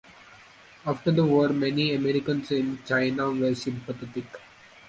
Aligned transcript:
After 0.83 1.11
the 1.11 1.23
war, 1.23 1.49
many 1.49 1.93
Americans 1.93 2.49
in 2.51 2.79
China 2.87 3.29
were 3.29 3.53
sympathetic. 3.53 4.25